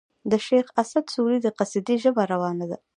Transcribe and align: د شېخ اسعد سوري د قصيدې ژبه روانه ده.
د 0.31 0.33
شېخ 0.45 0.65
اسعد 0.81 1.05
سوري 1.15 1.37
د 1.43 1.47
قصيدې 1.59 1.95
ژبه 2.03 2.23
روانه 2.33 2.65
ده. 2.71 2.77